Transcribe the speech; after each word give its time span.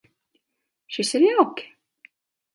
Šis 0.97 1.13
ir 1.19 1.27
jauki. 1.27 1.69